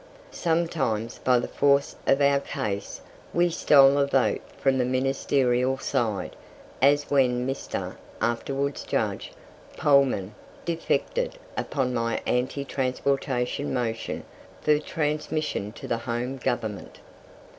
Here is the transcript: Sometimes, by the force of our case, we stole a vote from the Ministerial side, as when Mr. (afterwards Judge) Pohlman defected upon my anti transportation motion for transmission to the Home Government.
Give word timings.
Sometimes, 0.31 1.19
by 1.19 1.37
the 1.37 1.47
force 1.47 1.95
of 2.07 2.21
our 2.21 2.39
case, 2.39 3.01
we 3.35 3.51
stole 3.51 3.99
a 3.99 4.07
vote 4.07 4.41
from 4.57 4.79
the 4.79 4.83
Ministerial 4.83 5.77
side, 5.77 6.35
as 6.81 7.11
when 7.11 7.45
Mr. 7.45 7.97
(afterwards 8.19 8.81
Judge) 8.83 9.31
Pohlman 9.77 10.33
defected 10.65 11.37
upon 11.55 11.93
my 11.93 12.19
anti 12.25 12.65
transportation 12.65 13.75
motion 13.75 14.23
for 14.59 14.79
transmission 14.79 15.71
to 15.73 15.87
the 15.87 15.99
Home 15.99 16.37
Government. 16.37 16.97